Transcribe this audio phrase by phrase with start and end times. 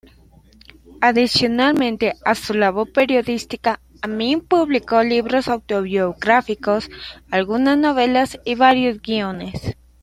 [0.99, 6.89] Adicionalmente a su labor periodística, Amin publicó libros autobiográficos,
[7.29, 9.75] algunas novelas y varios guiones.